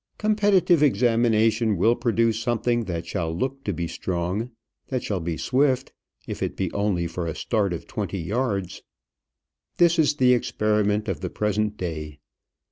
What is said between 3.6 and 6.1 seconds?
to be strong; that shall be swift,